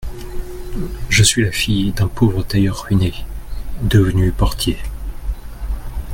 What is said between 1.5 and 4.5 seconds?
fille d’un pauvre tailleur ruiné, devenu